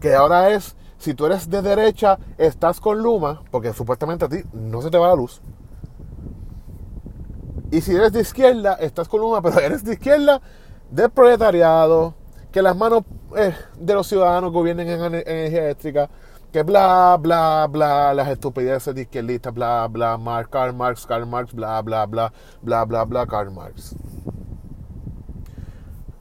Que 0.00 0.14
ahora 0.14 0.50
es 0.50 0.76
si 0.98 1.14
tú 1.14 1.26
eres 1.26 1.50
de 1.50 1.62
derecha, 1.62 2.18
estás 2.38 2.80
con 2.80 3.02
Luma, 3.02 3.42
porque 3.50 3.72
supuestamente 3.72 4.24
a 4.24 4.28
ti 4.28 4.38
no 4.52 4.82
se 4.82 4.90
te 4.90 4.98
va 4.98 5.08
la 5.08 5.14
luz. 5.14 5.40
Y 7.70 7.80
si 7.80 7.94
eres 7.94 8.12
de 8.12 8.20
izquierda, 8.20 8.74
estás 8.74 9.08
con 9.08 9.20
Luma, 9.20 9.42
pero 9.42 9.60
eres 9.60 9.84
de 9.84 9.94
izquierda 9.94 10.40
del 10.90 11.10
proletariado, 11.10 12.14
que 12.50 12.62
las 12.62 12.76
manos 12.76 13.02
eh, 13.36 13.54
de 13.78 13.94
los 13.94 14.06
ciudadanos 14.06 14.52
gobiernen 14.52 14.88
en 14.88 15.00
energía 15.04 15.64
eléctrica, 15.64 16.08
que 16.52 16.62
bla, 16.62 17.16
bla, 17.20 17.66
bla, 17.70 18.14
las 18.14 18.28
estupideces 18.28 18.94
de 18.94 19.02
izquierdistas, 19.02 19.52
bla, 19.52 19.86
bla, 19.88 20.16
Marx, 20.16 20.48
Karl 20.50 20.74
Marx, 20.74 21.06
Karl 21.06 21.26
Marx, 21.26 21.52
bla, 21.52 21.80
bla, 21.82 22.06
bla, 22.06 22.32
bla, 22.62 22.84
bla, 22.84 23.04
bla, 23.04 23.26
Karl 23.26 23.50
Marx. 23.50 23.94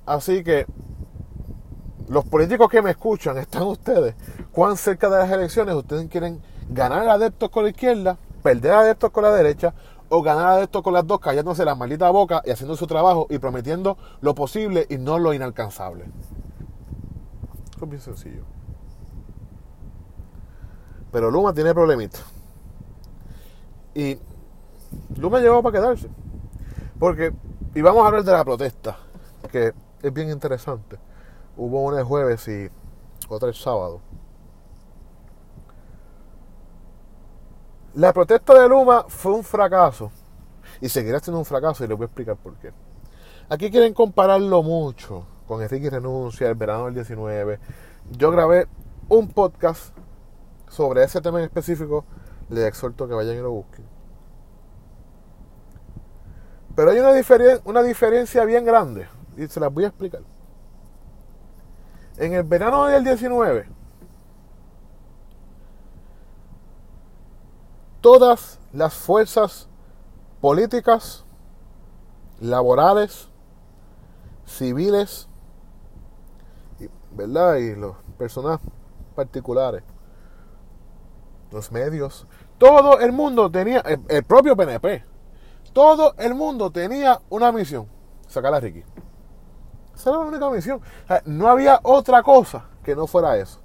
Así 0.05 0.44
que 0.44 0.65
los 2.08 2.25
políticos 2.25 2.70
que 2.70 2.82
me 2.82 2.91
escuchan, 2.91 3.38
están 3.39 3.63
ustedes, 3.63 4.15
cuán 4.51 4.77
cerca 4.77 5.10
de 5.10 5.20
las 5.20 5.32
elecciones 5.32 5.75
ustedes 5.75 6.08
quieren 6.10 6.41
ganar 6.70 7.08
adeptos 7.08 7.50
con 7.50 7.63
la 7.63 7.70
izquierda, 7.70 8.17
perder 8.44 8.74
adeptos 8.74 9.12
con 9.12 9.24
la 9.24 9.32
derecha 9.32 9.74
o 10.10 10.22
ganar 10.22 10.48
adeptos 10.48 10.84
con 10.84 10.94
las 10.94 11.05
dos, 11.05 11.20
callándose 11.20 11.65
la 11.65 11.75
maldita 11.75 12.10
boca 12.10 12.41
y 12.46 12.51
haciendo 12.51 12.75
su 12.75 12.86
trabajo 12.88 13.27
y 13.29 13.39
prometiendo 13.39 13.98
lo 14.22 14.36
posible 14.36 14.86
y 14.89 14.98
no 14.98 15.17
lo 15.17 15.34
inalcanzable. 15.34 16.05
Eso 17.75 17.86
es 17.86 17.89
bien 17.89 18.01
sencillo. 18.01 18.55
Pero 21.15 21.31
Luma 21.31 21.53
tiene 21.53 21.74
problemitas. 21.74 22.25
Y 23.93 24.19
Luma 25.15 25.39
llegó 25.39 25.63
para 25.63 25.79
quedarse. 25.79 26.10
Porque, 27.00 27.34
y 27.74 27.81
vamos 27.81 28.03
a 28.03 28.07
hablar 28.07 28.25
de 28.25 28.34
la 28.34 28.43
protesta, 28.43 28.98
que 29.50 29.72
es 30.01 30.13
bien 30.13 30.29
interesante. 30.29 31.00
Hubo 31.55 31.84
una 31.84 32.00
el 32.00 32.03
jueves 32.03 32.45
y 32.50 32.69
otra 33.29 33.48
el 33.48 33.55
sábado. 33.55 34.01
La 37.93 38.12
protesta 38.12 38.62
de 38.62 38.67
Luma 38.67 39.05
fue 39.07 39.31
un 39.31 39.43
fracaso. 39.45 40.12
Y 40.81 40.89
seguirá 40.89 41.22
siendo 41.22 41.39
un 41.39 41.45
fracaso 41.45 41.86
y 41.86 41.88
les 41.88 41.98
voy 41.98 42.03
a 42.03 42.07
explicar 42.07 42.36
por 42.36 42.55
qué. 42.55 42.74
Aquí 43.48 43.72
quieren 43.72 43.93
compararlo 43.93 44.62
mucho 44.63 45.25
con 45.48 45.62
Enrique 45.62 45.89
Renuncia, 45.89 46.50
el 46.50 46.55
verano 46.55 46.88
del 46.88 46.95
19. 46.95 47.57
Yo 48.12 48.31
grabé 48.31 48.67
un 49.07 49.29
podcast 49.29 49.95
sobre 50.75 51.03
ese 51.03 51.22
tema 51.22 51.39
en 51.39 51.46
específico. 51.46 52.05
Les 52.50 52.65
exhorto 52.65 53.08
que 53.08 53.13
vayan 53.13 53.38
y 53.38 53.39
lo 53.39 53.51
busquen. 53.51 53.86
Pero 56.75 56.91
hay 56.91 57.00
una, 57.00 57.12
una 57.63 57.82
diferencia 57.82 58.44
bien 58.44 58.65
grande 58.65 59.08
y 59.38 59.48
se 59.48 59.60
las 59.60 59.74
voy 59.74 59.86
a 59.86 59.88
explicar. 59.88 60.22
En 62.17 62.34
el 62.34 62.44
verano 62.44 62.86
del 62.86 63.03
19, 63.03 63.67
todas 68.01 68.60
las 68.72 68.94
fuerzas 68.94 69.67
políticas, 70.41 71.25
laborales, 72.39 73.29
civiles, 74.46 75.27
¿verdad? 77.12 77.55
Y 77.55 77.75
los 77.75 77.96
personas 78.17 78.60
particulares, 79.15 79.84
los 81.52 81.72
medios, 81.72 82.28
todo 82.58 83.00
el 83.00 83.12
mundo 83.12 83.52
tenía, 83.52 83.82
el, 84.08 84.24
propio 84.24 84.56
PNP, 84.56 85.04
todo 85.74 86.14
el 86.18 86.36
mundo 86.36 86.72
tenía 86.72 87.20
una 87.30 87.52
misión, 87.52 87.88
sacar 88.28 88.54
a 88.54 88.60
Ricky. 88.60 88.84
Esa 89.94 90.10
era 90.10 90.20
la 90.20 90.25
única 90.25 90.50
misión. 90.50 90.82
no 91.25 91.48
había 91.48 91.80
otra 91.84 92.22
cosa 92.24 92.66
que 92.84 92.96
no 92.96 93.08
fuera 93.08 93.38
eso. 93.38 93.60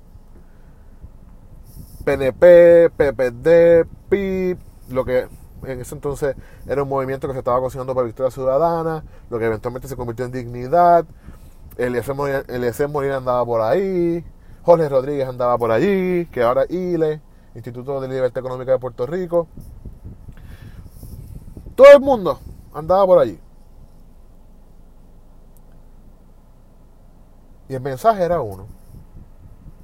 PNP, 2.05 2.91
PPD, 2.97 3.87
PIP, 4.09 4.59
lo 4.91 5.05
que 5.05 5.29
en 5.67 5.81
ese 5.81 5.95
entonces 5.95 6.37
era 6.67 6.83
un 6.83 6.89
movimiento 6.89 7.27
que 7.29 7.35
se 7.35 7.41
estaba 7.41 7.61
cocinando 7.61 7.95
para 7.95 8.07
Victoria 8.07 8.31
Ciudadana, 8.31 9.05
lo 9.29 9.39
que 9.39 9.47
eventualmente 9.47 9.89
se 9.89 9.97
convirtió 9.97 10.25
en 10.25 10.33
Dignidad. 10.33 11.05
Eliezer 11.77 12.89
Molina, 12.89 13.17
andaba 13.17 13.45
por 13.45 13.61
ahí, 13.61 14.25
Jorge 14.63 14.89
Rodríguez 14.89 15.29
andaba 15.29 15.57
por 15.57 15.71
allí, 15.71 16.27
que 16.27 16.43
ahora 16.43 16.65
ILE, 16.69 17.21
Instituto 17.55 18.01
de 18.01 18.09
Libertad 18.09 18.41
Económica 18.41 18.73
de 18.73 18.79
Puerto 18.79 19.07
Rico. 19.07 19.49
Todo 21.75 21.93
el 21.93 22.01
mundo 22.01 22.39
andaba 22.75 23.07
por 23.07 23.19
allí. 23.19 23.39
Y 27.69 27.75
el 27.75 27.81
mensaje 27.81 28.23
era 28.23 28.41
uno. 28.41 28.67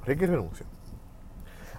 Ricky 0.04 0.26
renuncia. 0.26 0.66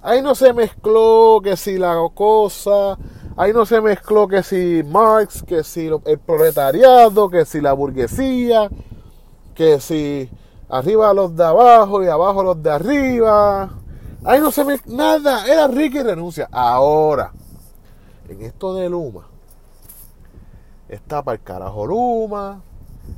Ahí 0.02 0.22
no 0.22 0.36
se 0.36 0.54
mezcló 0.54 1.42
que 1.44 1.58
si 1.58 1.78
la 1.78 1.98
cosa, 2.14 2.98
ahí 3.36 3.52
no 3.52 3.66
se 3.66 3.82
mezcló 3.82 4.28
que 4.28 4.44
si 4.44 4.84
Marx, 4.84 5.44
que 5.44 5.64
si 5.64 5.90
el 6.06 6.20
proletariado, 6.20 7.30
que 7.30 7.46
si 7.46 7.60
la 7.62 7.74
burguesía, 7.74 8.70
que 9.54 9.80
si 9.80 10.30
arriba 10.70 11.14
los 11.14 11.36
de 11.36 11.44
abajo 11.44 12.04
y 12.04 12.08
abajo 12.08 12.44
los 12.44 12.62
de 12.62 12.72
arriba. 12.72 13.70
Ahí 14.28 14.42
no 14.42 14.52
se 14.52 14.66
mezcló 14.66 14.94
nada, 14.94 15.48
era 15.48 15.70
Ricky 15.70 16.04
renuncia. 16.04 16.50
Ahora, 16.52 17.32
en 18.28 18.42
esto 18.42 18.74
de 18.74 18.90
Luma, 18.90 19.26
está 20.90 21.24
para 21.24 21.38
el 21.38 21.44
carajo 21.44 21.88
Luma, 21.88 22.62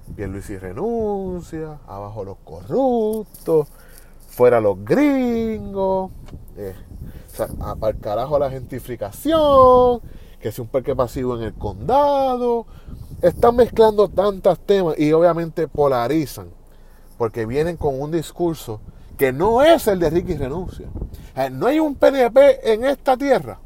Bien 0.10 0.32
Luis 0.32 0.48
y 0.52 0.58
renuncia, 0.60 1.80
abajo 1.88 2.24
los 2.24 2.38
corruptos, 2.44 3.68
fuera 4.28 4.62
los 4.62 4.86
gringos, 4.86 6.12
eh, 6.56 6.76
para 7.80 7.90
el 7.90 8.00
carajo 8.00 8.38
la 8.38 8.52
gentrificación, 8.52 10.02
que 10.40 10.50
es 10.50 10.60
un 10.60 10.68
parque 10.68 10.96
pasivo 10.96 11.36
en 11.38 11.42
el 11.42 11.56
condado. 11.56 12.68
Están 13.24 13.56
mezclando 13.56 14.10
tantos 14.10 14.60
temas 14.60 15.00
y 15.00 15.12
obviamente 15.12 15.68
polarizan, 15.68 16.52
porque 17.18 17.48
vienen 17.48 17.78
con 17.78 18.00
un 18.00 18.12
discurso 18.12 18.80
que 19.20 19.34
no 19.34 19.62
es 19.62 19.86
el 19.90 20.00
de 20.00 20.10
Ricky 20.10 20.38
Renuncia. 20.38 20.88
no 21.52 21.68
hay 21.68 21.78
un 21.78 21.96
PNP 21.96 22.72
en 22.74 22.86
esta 22.86 23.18
tierra 23.18 23.60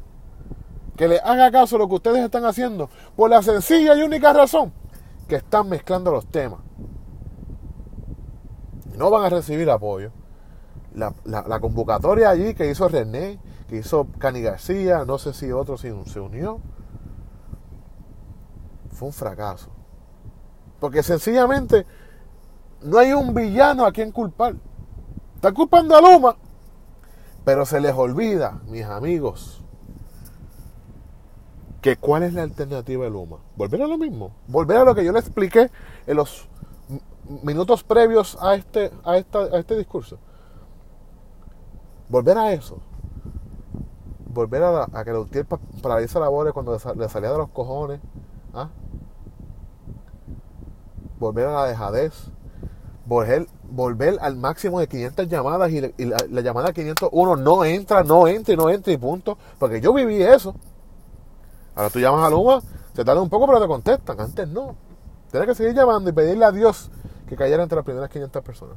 que 0.96 1.06
le 1.06 1.20
haga 1.20 1.48
caso 1.52 1.76
a 1.76 1.78
lo 1.78 1.88
que 1.88 1.94
ustedes 1.94 2.24
están 2.24 2.44
haciendo 2.44 2.90
por 3.14 3.30
la 3.30 3.40
sencilla 3.40 3.94
y 3.94 4.02
única 4.02 4.32
razón 4.32 4.72
que 5.28 5.36
están 5.36 5.68
mezclando 5.68 6.10
los 6.10 6.26
temas. 6.26 6.58
No 8.98 9.10
van 9.10 9.26
a 9.26 9.28
recibir 9.28 9.70
apoyo. 9.70 10.10
La, 10.92 11.60
convocatoria 11.60 12.30
allí 12.30 12.54
que 12.54 12.68
hizo 12.68 12.88
René, 12.88 13.38
que 13.68 13.76
hizo 13.76 14.08
Cani 14.18 14.42
García, 14.42 15.04
no 15.04 15.18
sé 15.18 15.32
si 15.34 15.52
otro 15.52 15.76
se, 15.76 15.94
se 16.06 16.18
unió, 16.18 16.60
fue 18.90 19.06
un 19.06 19.14
fracaso. 19.14 19.70
Porque 20.80 21.04
sencillamente 21.04 21.86
no 22.82 22.98
hay 22.98 23.12
un 23.12 23.32
villano 23.32 23.86
a 23.86 23.92
quien 23.92 24.10
culpar. 24.10 24.56
Están 25.44 25.56
culpando 25.56 25.94
a 25.94 26.00
Luma, 26.00 26.36
pero 27.44 27.66
se 27.66 27.78
les 27.78 27.92
olvida, 27.92 28.62
mis 28.66 28.86
amigos, 28.86 29.62
que 31.82 31.98
cuál 31.98 32.22
es 32.22 32.32
la 32.32 32.44
alternativa 32.44 33.04
de 33.04 33.10
Luma. 33.10 33.36
Volver 33.54 33.82
a 33.82 33.86
lo 33.86 33.98
mismo. 33.98 34.32
Volver 34.48 34.78
a 34.78 34.84
lo 34.84 34.94
que 34.94 35.04
yo 35.04 35.12
le 35.12 35.18
expliqué 35.18 35.70
en 36.06 36.16
los 36.16 36.48
minutos 37.42 37.84
previos 37.84 38.38
a 38.40 38.54
este, 38.54 38.90
a 39.04 39.18
este 39.18 39.76
discurso. 39.76 40.18
Volver 42.08 42.38
a 42.38 42.54
eso. 42.54 42.78
Volver 44.24 44.62
a, 44.62 45.04
que 45.04 45.12
la 45.12 45.20
UTIER 45.20 45.46
paraliza 45.82 46.20
labores 46.20 46.54
cuando 46.54 46.72
le 46.96 47.08
salía 47.10 47.32
de 47.32 47.36
los 47.36 47.50
cojones. 47.50 48.00
¿ah? 48.54 48.70
Volver 51.18 51.48
a 51.48 51.52
la 51.52 51.66
dejadez. 51.66 52.30
Volver, 53.06 53.46
al 54.20 54.36
máximo 54.36 54.80
de 54.80 54.88
500 54.88 55.28
llamadas 55.28 55.70
y, 55.70 55.80
la, 55.80 56.16
la, 56.30 56.40
llamada 56.40 56.72
501 56.72 57.36
no 57.36 57.64
entra, 57.64 58.02
no 58.02 58.26
entra 58.26 58.54
y 58.54 58.56
no 58.56 58.70
entra 58.70 58.92
y 58.92 58.96
punto. 58.96 59.36
Porque 59.58 59.80
yo 59.80 59.92
viví 59.92 60.22
eso. 60.22 60.54
Ahora 61.74 61.90
tú 61.90 61.98
llamas 61.98 62.24
a 62.24 62.30
Luma, 62.30 62.60
se 62.94 63.04
tarda 63.04 63.20
un 63.20 63.28
poco, 63.28 63.46
pero 63.46 63.60
te 63.60 63.66
contestan. 63.66 64.20
Antes 64.20 64.48
no. 64.48 64.76
Tienes 65.30 65.48
que 65.48 65.54
seguir 65.54 65.74
llamando 65.74 66.08
y 66.10 66.12
pedirle 66.12 66.44
a 66.44 66.52
Dios 66.52 66.90
que 67.28 67.36
cayera 67.36 67.62
entre 67.62 67.76
las 67.76 67.84
primeras 67.84 68.10
500 68.10 68.42
personas. 68.42 68.76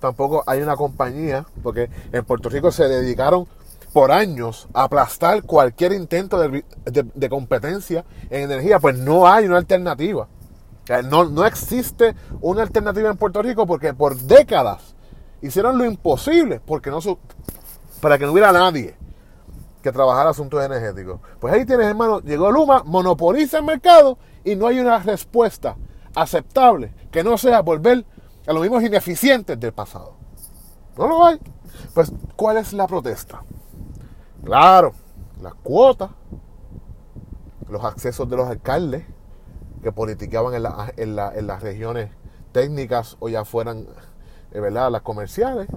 Tampoco 0.00 0.44
hay 0.46 0.60
una 0.60 0.76
compañía, 0.76 1.46
porque 1.62 1.88
en 2.12 2.24
Puerto 2.26 2.50
Rico 2.50 2.70
se 2.70 2.86
dedicaron 2.86 3.46
por 3.94 4.12
años 4.12 4.68
a 4.74 4.84
aplastar 4.84 5.44
cualquier 5.44 5.92
intento 5.92 6.38
de, 6.38 7.28
competencia 7.30 8.04
en 8.28 8.42
energía, 8.42 8.80
pues 8.80 8.98
no 8.98 9.26
hay 9.26 9.46
una 9.46 9.56
alternativa. 9.56 10.28
No, 11.04 11.24
no 11.24 11.46
existe 11.46 12.14
una 12.40 12.62
alternativa 12.62 13.10
en 13.10 13.16
Puerto 13.16 13.40
Rico 13.42 13.66
porque 13.66 13.94
por 13.94 14.16
décadas 14.16 14.94
hicieron 15.40 15.78
lo 15.78 15.84
imposible 15.84 16.60
porque 16.60 16.90
no, 16.90 16.98
para 18.00 18.18
que 18.18 18.26
no 18.26 18.32
hubiera 18.32 18.52
nadie 18.52 18.96
que 19.82 19.92
trabajara 19.92 20.30
asuntos 20.30 20.64
energéticos. 20.64 21.20
Pues 21.40 21.52
ahí 21.52 21.66
tienes, 21.66 21.86
hermano, 21.86 22.20
llegó 22.20 22.50
Luma, 22.50 22.82
monopoliza 22.84 23.58
el 23.58 23.64
mercado 23.64 24.18
y 24.42 24.56
no 24.56 24.66
hay 24.66 24.78
una 24.78 24.98
respuesta 24.98 25.76
aceptable 26.14 26.94
que 27.10 27.22
no 27.22 27.36
sea 27.36 27.60
volver 27.60 28.04
a 28.46 28.52
los 28.52 28.62
mismos 28.62 28.82
ineficientes 28.82 29.58
del 29.58 29.72
pasado. 29.72 30.14
No 30.96 31.06
lo 31.06 31.26
hay. 31.26 31.38
Pues, 31.92 32.12
¿cuál 32.36 32.56
es 32.58 32.72
la 32.72 32.86
protesta? 32.86 33.42
Claro, 34.44 34.92
las 35.40 35.54
cuotas, 35.54 36.10
los 37.68 37.84
accesos 37.84 38.28
de 38.28 38.36
los 38.36 38.48
alcaldes 38.48 39.04
que 39.84 39.92
politiqueaban 39.92 40.54
en, 40.96 41.16
las 41.46 41.62
regiones 41.62 42.10
técnicas 42.50 43.16
o 43.20 43.28
ya 43.28 43.44
fueran, 43.44 43.86
eh, 44.50 44.58
¿verdad?, 44.58 44.90
las 44.90 45.02
comerciales. 45.02 45.68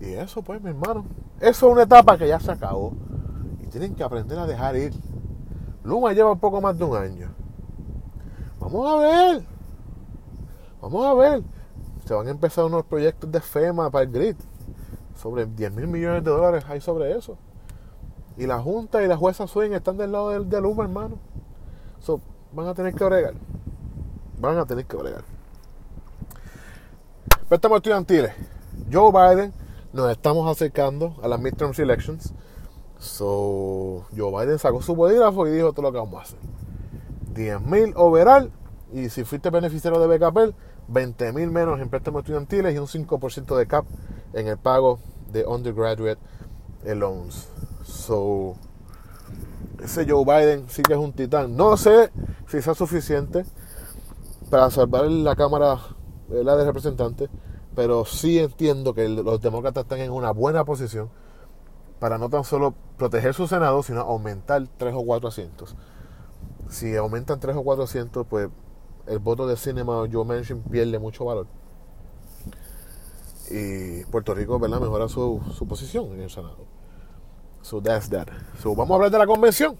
Y 0.00 0.12
eso, 0.12 0.42
pues, 0.42 0.62
mi 0.62 0.70
hermano, 0.70 1.06
eso 1.40 1.66
es 1.66 1.72
una 1.72 1.82
etapa 1.82 2.16
que 2.16 2.28
ya 2.28 2.38
se 2.38 2.52
acabó. 2.52 2.92
Y 3.60 3.66
tienen 3.66 3.94
que 3.94 4.04
aprender 4.04 4.38
a 4.38 4.46
dejar 4.46 4.76
ir. 4.76 4.92
Luma 5.82 6.12
lleva 6.12 6.32
un 6.32 6.38
poco 6.38 6.60
más 6.60 6.78
de 6.78 6.84
un 6.84 6.96
año. 6.96 7.30
Vamos 8.60 8.86
a 8.86 8.96
ver. 8.96 9.42
Vamos 10.82 11.06
a 11.06 11.14
ver. 11.14 11.42
Se 12.04 12.12
van 12.12 12.28
a 12.28 12.30
empezar 12.30 12.66
unos 12.66 12.84
proyectos 12.84 13.32
de 13.32 13.40
FEMA 13.40 13.90
para 13.90 14.04
el 14.04 14.12
grid. 14.12 14.36
Sobre 15.16 15.46
10 15.46 15.72
mil 15.72 15.88
millones 15.88 16.22
de 16.22 16.30
dólares 16.30 16.64
hay 16.68 16.80
sobre 16.80 17.16
eso. 17.16 17.38
Y 18.40 18.46
la 18.46 18.58
Junta 18.58 19.02
y 19.02 19.06
la 19.06 19.18
jueza 19.18 19.46
Swing 19.46 19.72
están 19.72 19.98
del 19.98 20.12
lado 20.12 20.30
del, 20.30 20.48
de 20.48 20.62
Luma, 20.62 20.84
hermano. 20.84 21.18
So, 21.98 22.22
van 22.52 22.68
a 22.68 22.74
tener 22.74 22.94
que 22.94 23.04
bregar. 23.04 23.34
Van 24.38 24.56
a 24.56 24.64
tener 24.64 24.86
que 24.86 24.96
bregar. 24.96 25.24
Préstamos 27.50 27.76
estudiantiles. 27.76 28.32
Joe 28.90 29.12
Biden 29.12 29.52
nos 29.92 30.10
estamos 30.10 30.50
acercando 30.50 31.16
a 31.22 31.28
las 31.28 31.38
midterm 31.38 31.72
elections. 31.76 32.32
So, 32.98 34.06
Joe 34.16 34.30
Biden 34.30 34.58
sacó 34.58 34.80
su 34.80 34.96
bolígrafo 34.96 35.46
y 35.46 35.50
dijo 35.50 35.74
todo 35.74 35.82
lo 35.82 35.92
que 35.92 35.98
vamos 35.98 36.20
a 36.20 36.22
hacer. 36.22 36.38
10.000 37.34 37.92
overall 37.94 38.50
y 38.90 39.10
si 39.10 39.22
fuiste 39.24 39.50
beneficiario 39.50 40.00
de 40.00 40.16
BKPL, 40.16 40.54
20.000 40.90 41.50
menos 41.50 41.78
en 41.78 41.90
préstamos 41.90 42.20
estudiantiles 42.20 42.74
y 42.74 42.78
un 42.78 42.86
5% 42.86 43.54
de 43.54 43.66
cap 43.66 43.84
en 44.32 44.48
el 44.48 44.56
pago 44.56 44.98
de 45.30 45.44
undergraduate 45.44 46.18
loans. 46.86 47.49
So, 48.10 48.56
ese 49.84 50.04
Joe 50.04 50.24
Biden 50.24 50.68
sí 50.68 50.82
que 50.82 50.94
es 50.94 50.98
un 50.98 51.12
titán. 51.12 51.56
No 51.56 51.76
sé 51.76 52.10
si 52.48 52.60
sea 52.60 52.74
suficiente 52.74 53.44
para 54.50 54.68
salvar 54.68 55.04
la 55.04 55.36
Cámara 55.36 55.78
la 56.28 56.56
de 56.56 56.64
Representantes, 56.64 57.30
pero 57.76 58.04
sí 58.04 58.40
entiendo 58.40 58.94
que 58.94 59.08
los 59.08 59.40
demócratas 59.40 59.84
están 59.84 60.00
en 60.00 60.10
una 60.10 60.32
buena 60.32 60.64
posición 60.64 61.08
para 62.00 62.18
no 62.18 62.28
tan 62.28 62.42
solo 62.42 62.74
proteger 62.98 63.32
su 63.32 63.46
Senado, 63.46 63.80
sino 63.84 64.00
aumentar 64.00 64.66
tres 64.76 64.92
o 64.96 65.04
cuatro 65.04 65.28
asientos. 65.28 65.76
Si 66.68 66.96
aumentan 66.96 67.38
tres 67.38 67.54
o 67.54 67.62
cuatro 67.62 67.84
asientos, 67.84 68.26
pues 68.28 68.48
el 69.06 69.20
voto 69.20 69.46
de 69.46 69.56
Cinema 69.56 70.04
Joe 70.12 70.24
Manchin 70.24 70.64
pierde 70.64 70.98
mucho 70.98 71.26
valor. 71.26 71.46
Y 73.52 74.04
Puerto 74.06 74.34
Rico, 74.34 74.58
¿verdad? 74.58 74.80
Mejora 74.80 75.08
su, 75.08 75.40
su 75.56 75.68
posición 75.68 76.12
en 76.14 76.22
el 76.22 76.30
Senado. 76.30 76.79
So 77.62 77.80
that's 77.80 78.08
that. 78.10 78.28
Vamos 78.64 78.90
a 78.90 78.94
hablar 78.94 79.10
de 79.10 79.18
la 79.18 79.26
convención. 79.26 79.76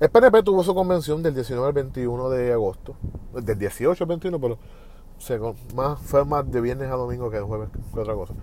El 0.00 0.10
PNP 0.10 0.42
tuvo 0.42 0.64
su 0.64 0.74
convención 0.74 1.22
del 1.22 1.34
19 1.34 1.66
al 1.66 1.72
21 1.72 2.30
de 2.30 2.52
agosto. 2.52 2.96
Del 3.34 3.58
18 3.58 4.04
al 4.04 4.08
21, 4.08 4.40
pero 4.40 4.58
más, 5.74 6.00
fue 6.00 6.24
más 6.24 6.50
de 6.50 6.60
viernes 6.60 6.90
a 6.90 6.94
domingo 6.94 7.30
que 7.30 7.36
de 7.36 7.42
jueves, 7.42 7.68
otra 7.94 8.14
cosa. 8.14 8.34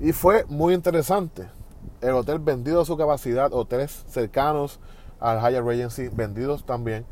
Y 0.00 0.12
fue 0.12 0.44
muy 0.48 0.74
interesante. 0.74 1.48
El 2.00 2.12
hotel 2.12 2.38
vendido 2.38 2.80
a 2.80 2.84
su 2.84 2.96
capacidad, 2.96 3.52
hoteles 3.52 4.04
cercanos 4.08 4.80
al 5.20 5.38
Hyatt 5.40 5.64
Regency 5.64 6.08
vendidos 6.08 6.64
también. 6.64 7.04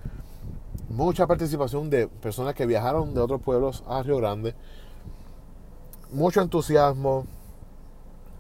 Mucha 0.89 1.27
participación 1.27 1.91
de 1.91 2.09
personas 2.09 2.55
que 2.55 2.67
viajaron 2.67 3.15
de 3.15 3.21
otros 3.21 3.41
pueblos 3.41 3.85
a 3.87 4.03
Río 4.03 4.19
Grande. 4.19 4.55
Mucho 6.11 6.41
entusiasmo. 6.41 7.27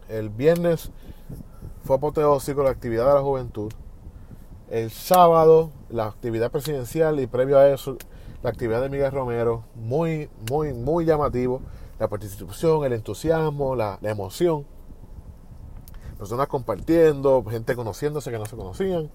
El 0.08 0.28
viernes 0.28 0.90
fue 1.84 1.96
apoteósico 1.96 2.62
la 2.62 2.70
actividad 2.70 3.06
de 3.06 3.14
la 3.14 3.22
juventud. 3.22 3.72
El 4.70 4.90
sábado, 4.90 5.70
la 5.90 6.06
actividad 6.06 6.50
presidencial 6.50 7.20
y 7.20 7.26
previo 7.26 7.58
a 7.58 7.68
eso, 7.68 7.96
la 8.42 8.50
actividad 8.50 8.80
de 8.80 8.88
Miguel 8.88 9.12
Romero, 9.12 9.64
muy, 9.74 10.30
muy, 10.50 10.72
muy 10.72 11.04
llamativo. 11.04 11.60
La 11.98 12.08
participación, 12.08 12.84
el 12.84 12.92
entusiasmo, 12.92 13.76
la, 13.76 13.98
emoción. 14.02 14.64
Personas 16.18 16.48
compartiendo, 16.48 17.44
gente 17.48 17.76
conociéndose 17.76 18.30
que 18.30 18.38
no 18.38 18.46
se 18.46 18.56
conocían. 18.56 19.10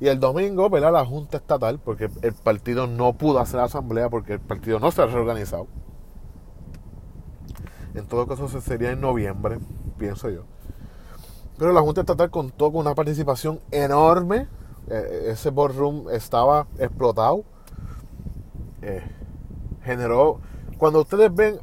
Y 0.00 0.08
el 0.08 0.18
domingo, 0.18 0.68
¿verdad? 0.70 0.92
La 0.92 1.04
Junta 1.04 1.36
Estatal, 1.36 1.78
porque 1.78 2.10
el 2.22 2.32
partido 2.32 2.86
no 2.86 3.12
pudo 3.12 3.38
hacer 3.38 3.56
la 3.56 3.64
asamblea 3.64 4.08
porque 4.08 4.34
el 4.34 4.40
partido 4.40 4.80
no 4.80 4.90
se 4.90 5.02
ha 5.02 5.06
reorganizado. 5.06 5.66
En 7.94 8.06
todo 8.06 8.26
caso, 8.26 8.48
se 8.48 8.60
sería 8.60 8.92
en 8.92 9.00
noviembre, 9.00 9.58
pienso 10.02 10.28
yo. 10.30 10.42
Pero 11.58 11.72
la 11.72 11.80
Junta 11.80 12.00
Estatal 12.00 12.28
contó 12.28 12.72
con 12.72 12.80
una 12.80 12.94
participación 12.94 13.60
enorme. 13.70 14.48
Eh, 14.88 15.28
ese 15.28 15.50
boardroom 15.50 16.10
estaba 16.10 16.66
explotado. 16.76 17.44
Eh, 18.82 19.00
generó. 19.84 20.40
Cuando 20.76 21.02
ustedes 21.02 21.32
ven 21.32 21.60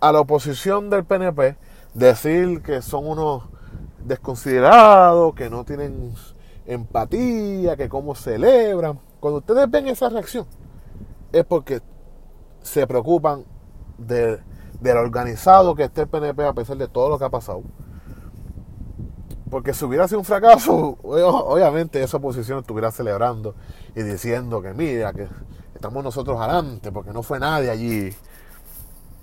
a 0.00 0.10
la 0.10 0.20
oposición 0.20 0.90
del 0.90 1.04
PNP 1.04 1.56
decir 1.94 2.62
que 2.62 2.82
son 2.82 3.06
unos 3.06 3.44
desconsiderados, 4.04 5.34
que 5.36 5.48
no 5.48 5.64
tienen 5.64 6.14
empatía, 6.66 7.76
que 7.76 7.88
cómo 7.88 8.16
celebran, 8.16 8.98
cuando 9.20 9.38
ustedes 9.38 9.70
ven 9.70 9.86
esa 9.86 10.08
reacción, 10.08 10.46
es 11.32 11.44
porque 11.44 11.80
se 12.60 12.88
preocupan 12.88 13.44
de, 13.98 14.40
del 14.80 14.96
organizado 14.96 15.74
que 15.74 15.84
esté 15.84 16.02
el 16.02 16.08
PNP 16.08 16.44
a 16.44 16.52
pesar 16.52 16.76
de 16.76 16.88
todo 16.88 17.08
lo 17.08 17.18
que 17.18 17.24
ha 17.24 17.30
pasado. 17.30 17.62
Porque 19.50 19.72
si 19.72 19.84
hubiera 19.84 20.06
sido 20.06 20.20
un 20.20 20.24
fracaso, 20.24 20.98
obviamente 21.02 22.02
esa 22.02 22.18
oposición 22.18 22.60
estuviera 22.60 22.90
celebrando 22.90 23.54
y 23.94 24.02
diciendo 24.02 24.60
que 24.60 24.74
mira, 24.74 25.12
que 25.12 25.26
estamos 25.74 26.04
nosotros 26.04 26.38
adelante, 26.40 26.92
porque 26.92 27.12
no 27.12 27.22
fue 27.22 27.38
nadie 27.38 27.70
allí. 27.70 28.10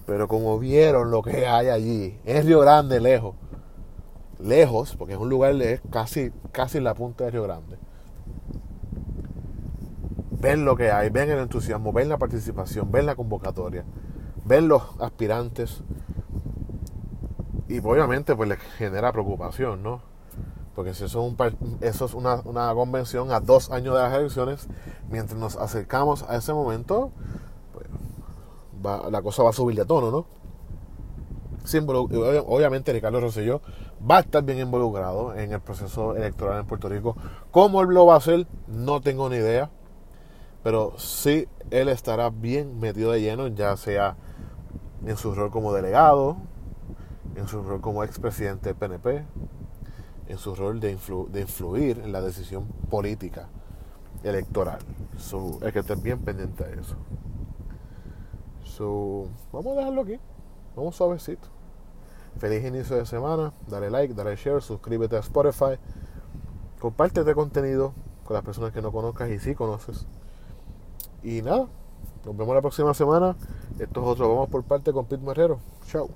Pero 0.06 0.28
como 0.28 0.60
vieron 0.60 1.12
lo 1.12 1.22
que 1.22 1.48
hay 1.48 1.70
allí, 1.70 2.20
es 2.26 2.46
Río 2.46 2.60
Grande 2.60 3.00
lejos, 3.00 3.36
lejos, 4.40 4.96
porque 4.96 5.14
es 5.14 5.20
un 5.20 5.30
lugar 5.30 5.60
es 5.62 5.82
casi, 5.90 6.32
casi 6.52 6.80
la 6.80 6.94
punta 6.94 7.26
de 7.26 7.32
Río 7.32 7.44
Grande. 7.44 7.78
Ven 10.32 10.64
lo 10.64 10.76
que 10.76 10.92
hay, 10.92 11.10
ven 11.10 11.32
el 11.32 11.40
entusiasmo, 11.40 11.92
ven 11.92 12.10
la 12.10 12.18
participación, 12.18 12.92
ven 12.92 13.08
la 13.08 13.16
convocatoria, 13.16 13.84
ven 14.46 14.68
los 14.68 14.84
aspirantes. 15.00 15.82
Y 17.68 17.80
obviamente 17.80 18.36
pues 18.36 18.48
les 18.48 18.60
genera 18.78 19.12
preocupación, 19.12 19.84
¿no? 19.84 20.02
Porque 20.76 20.94
si 20.94 21.06
eso 21.06 21.26
es, 21.26 21.40
un, 21.40 21.78
eso 21.82 22.06
es 22.06 22.14
una, 22.14 22.42
una, 22.44 22.74
convención 22.74 23.32
a 23.32 23.40
dos 23.40 23.72
años 23.72 23.96
de 23.96 24.02
las 24.02 24.14
elecciones, 24.14 24.68
mientras 25.10 25.40
nos 25.40 25.56
acercamos 25.56 26.24
a 26.24 26.36
ese 26.36 26.54
momento, 26.54 27.12
pues, 27.74 27.88
la 29.10 29.22
cosa 29.22 29.44
va 29.44 29.52
a 29.52 29.54
subir 29.54 29.76
de 29.78 29.86
tono, 29.86 30.12
¿no? 30.12 30.26
obviamente 32.48 32.94
Ricardo 32.94 33.20
Rosselló 33.20 33.62
va 34.10 34.18
a 34.18 34.20
estar 34.20 34.44
bien 34.44 34.60
involucrado 34.60 35.34
en 35.36 35.52
el 35.52 35.60
proceso 35.62 36.16
electoral 36.16 36.60
en 36.60 36.68
Puerto 36.68 36.90
Rico. 36.90 37.16
¿Cómo 37.52 37.82
él 37.82 37.90
lo 37.90 38.06
va 38.06 38.16
a 38.16 38.18
hacer? 38.18 38.46
No 38.68 39.02
tengo 39.02 39.30
ni 39.30 39.38
idea. 39.38 39.70
Pero 40.66 40.98
sí, 40.98 41.48
él 41.70 41.90
estará 41.90 42.32
bien 42.32 42.80
metido 42.80 43.12
de 43.12 43.22
lleno, 43.22 43.50
ya 43.50 43.78
sea 43.78 44.18
en 45.06 45.16
su 45.16 45.36
rol 45.36 45.52
como 45.52 45.72
delegado, 45.72 46.38
en 47.36 47.48
su 47.48 47.62
rol 47.62 47.82
como 47.82 48.04
expresidente 48.04 48.70
del 48.70 48.76
PNP, 48.76 49.24
en 50.28 50.38
su 50.40 50.56
rol 50.56 50.80
de, 50.80 50.90
influir 50.90 52.00
en 52.00 52.12
la 52.12 52.20
decisión 52.20 52.66
política 52.90 53.48
electoral. 54.24 54.80
So, 55.20 55.60
hay 55.62 55.72
que 55.72 55.78
estar 55.78 56.02
bien 56.02 56.24
pendiente 56.24 56.64
de 56.64 56.82
eso. 56.82 56.96
So, 58.64 59.28
vamos 59.52 59.74
a 59.74 59.82
dejarlo 59.82 60.02
aquí. 60.02 60.20
Vamos 60.76 60.96
suavecito. 60.96 61.48
Feliz 62.40 62.66
inicio 62.66 62.96
de 62.96 63.06
semana. 63.06 63.54
Dale 63.68 63.92
like, 63.92 64.16
dale 64.16 64.36
share, 64.36 64.64
suscríbete 64.64 65.16
a 65.16 65.20
Spotify. 65.20 65.78
comparte 66.80 67.20
este 67.20 67.36
contenido 67.36 67.94
con 68.24 68.34
las 68.34 68.44
personas 68.44 68.72
que 68.72 68.82
no 68.82 68.92
conozcas 68.92 69.30
y 69.30 69.38
sí 69.38 69.54
conoces. 69.54 70.08
Y 71.26 71.42
nada, 71.42 71.66
nos 72.24 72.38
vemos 72.38 72.54
la 72.54 72.62
próxima 72.62 72.94
semana. 72.94 73.36
Esto 73.80 74.02
es 74.02 74.08
otro 74.08 74.30
Vamos 74.30 74.48
por 74.48 74.64
parte 74.64 74.94
con 74.94 75.06
Pete 75.06 75.26
Marrero. 75.26 75.60
Chao. 75.88 76.08